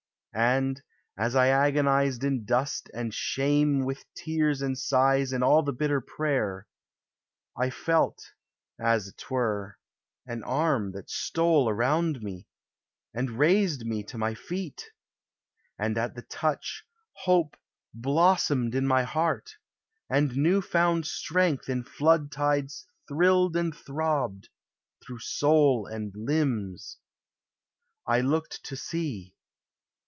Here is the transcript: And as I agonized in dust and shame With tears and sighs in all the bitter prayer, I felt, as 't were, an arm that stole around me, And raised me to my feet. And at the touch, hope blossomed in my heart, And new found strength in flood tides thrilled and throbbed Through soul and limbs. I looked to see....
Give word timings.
And 0.33 0.81
as 1.17 1.35
I 1.35 1.49
agonized 1.49 2.23
in 2.23 2.45
dust 2.45 2.89
and 2.93 3.13
shame 3.13 3.83
With 3.83 4.05
tears 4.15 4.61
and 4.61 4.77
sighs 4.77 5.33
in 5.33 5.43
all 5.43 5.61
the 5.61 5.73
bitter 5.73 5.99
prayer, 5.99 6.67
I 7.57 7.69
felt, 7.69 8.23
as 8.79 9.11
't 9.11 9.25
were, 9.29 9.77
an 10.25 10.41
arm 10.45 10.93
that 10.93 11.09
stole 11.09 11.67
around 11.67 12.21
me, 12.23 12.47
And 13.13 13.31
raised 13.37 13.85
me 13.85 14.03
to 14.03 14.17
my 14.17 14.33
feet. 14.33 14.91
And 15.77 15.97
at 15.97 16.15
the 16.15 16.21
touch, 16.21 16.85
hope 17.11 17.57
blossomed 17.93 18.73
in 18.73 18.87
my 18.87 19.03
heart, 19.03 19.55
And 20.09 20.37
new 20.37 20.61
found 20.61 21.07
strength 21.07 21.67
in 21.67 21.83
flood 21.83 22.31
tides 22.31 22.87
thrilled 23.05 23.57
and 23.57 23.75
throbbed 23.75 24.47
Through 25.05 25.19
soul 25.19 25.87
and 25.87 26.13
limbs. 26.15 26.99
I 28.07 28.21
looked 28.21 28.63
to 28.63 28.77
see.... 28.77 29.35